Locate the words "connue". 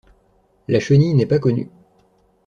1.37-1.69